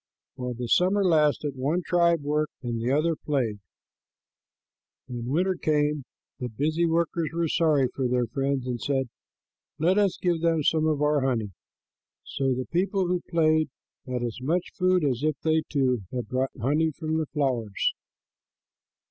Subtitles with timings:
[0.33, 3.59] While the summer lasted, one tribe worked and the other played.
[5.07, 6.05] When winter came,
[6.39, 9.09] the busy workers were sorry for their friends and said,
[9.77, 11.51] "Let us give them some of our honey."
[12.23, 13.69] So the people who played
[14.07, 17.93] had as much food as if they, too, had brought honey from the flowers.